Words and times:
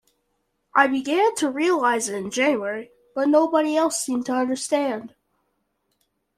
I 0.73 0.87
began 0.87 1.35
to 1.35 1.51
realize 1.51 2.09
it 2.09 2.15
in 2.15 2.31
January, 2.31 2.89
but 3.13 3.27
nobody 3.27 3.77
else 3.77 4.01
seemed 4.01 4.25
to 4.25 4.31
understand. 4.33 5.13